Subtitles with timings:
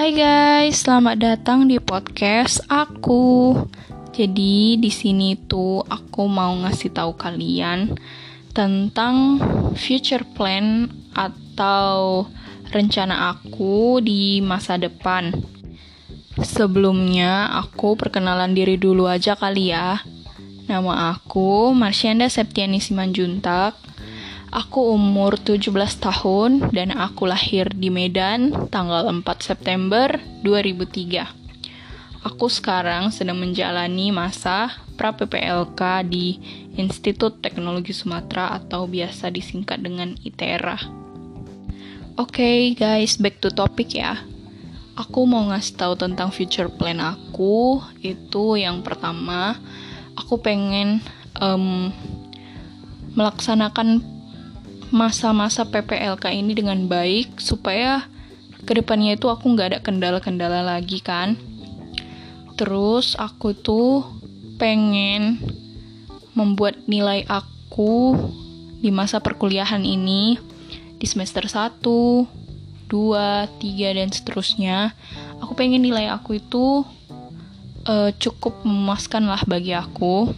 [0.00, 3.52] Hai guys, selamat datang di podcast aku.
[4.16, 8.00] Jadi di sini tuh aku mau ngasih tahu kalian
[8.56, 9.36] tentang
[9.76, 12.24] future plan atau
[12.72, 15.36] rencana aku di masa depan.
[16.40, 20.00] Sebelumnya aku perkenalan diri dulu aja kali ya.
[20.64, 23.76] Nama aku Marsyanda Septiani Simanjuntak
[24.50, 25.70] Aku umur 17
[26.02, 32.26] tahun dan aku lahir di Medan tanggal 4 September 2003.
[32.26, 36.42] Aku sekarang sedang menjalani masa pra PPLK di
[36.74, 40.82] Institut Teknologi Sumatera atau biasa disingkat dengan ITERA.
[42.18, 44.18] Oke okay, guys, back to topic ya.
[44.98, 47.78] Aku mau ngasih tahu tentang future plan aku.
[48.02, 49.54] Itu yang pertama,
[50.18, 50.98] aku pengen
[51.38, 51.94] um,
[53.14, 54.18] melaksanakan
[54.90, 58.10] masa-masa PPLK ini dengan baik supaya
[58.66, 61.38] ke depannya itu aku nggak ada kendala-kendala lagi kan?
[62.58, 64.04] Terus aku tuh
[64.60, 65.40] pengen
[66.36, 68.18] membuat nilai aku
[68.80, 70.36] di masa perkuliahan ini
[71.00, 72.28] di semester 1, 2,
[72.90, 74.92] 3, dan seterusnya.
[75.40, 76.84] Aku pengen nilai aku itu
[77.88, 80.28] uh, cukup memuaskan lah bagi aku.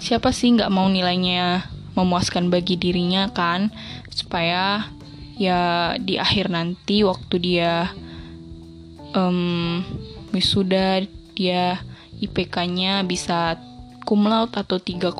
[0.00, 3.74] Siapa sih nggak mau nilainya memuaskan bagi dirinya kan
[4.14, 4.86] supaya
[5.34, 7.90] ya di akhir nanti waktu dia
[9.18, 9.82] um,
[10.30, 11.02] wisuda
[11.34, 11.82] dia
[12.18, 13.58] IPK-nya bisa
[14.02, 15.12] cum laude atau 3,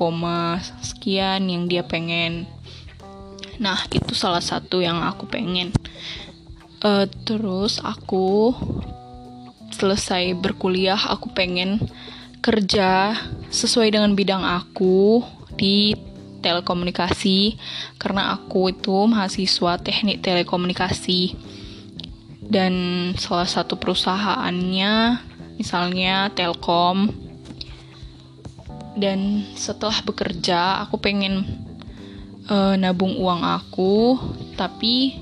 [0.82, 2.48] sekian yang dia pengen.
[3.60, 5.70] Nah itu salah satu yang aku pengen.
[6.82, 8.54] Uh, terus aku
[9.74, 11.78] selesai berkuliah aku pengen
[12.40, 13.18] kerja
[13.50, 15.20] sesuai dengan bidang aku
[15.58, 15.92] di
[16.48, 17.60] telekomunikasi
[18.00, 21.36] karena aku itu mahasiswa teknik telekomunikasi.
[22.48, 22.72] Dan
[23.20, 25.20] salah satu perusahaannya
[25.60, 27.12] misalnya Telkom.
[28.96, 31.44] Dan setelah bekerja aku pengen
[32.48, 34.18] uh, nabung uang aku
[34.56, 35.14] tapi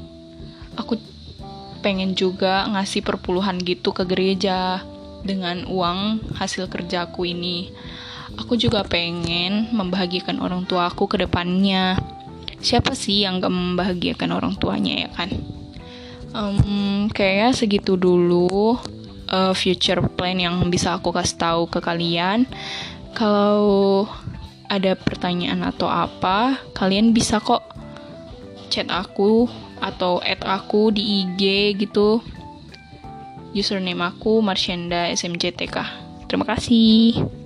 [0.78, 0.96] aku
[1.84, 4.82] pengen juga ngasih perpuluhan gitu ke gereja
[5.26, 7.70] dengan uang hasil kerjaku ini
[8.34, 11.94] aku juga pengen membahagiakan orang tua aku ke depannya.
[12.58, 15.30] Siapa sih yang gak membahagiakan orang tuanya ya kan?
[16.34, 18.76] Um, kayaknya segitu dulu
[19.30, 22.44] uh, future plan yang bisa aku kasih tahu ke kalian.
[23.14, 24.04] Kalau
[24.66, 27.62] ada pertanyaan atau apa, kalian bisa kok
[28.68, 29.46] chat aku
[29.80, 31.42] atau add aku di IG
[31.86, 32.20] gitu.
[33.56, 35.76] Username aku Marshanda SMJTK.
[36.28, 37.45] Terima kasih.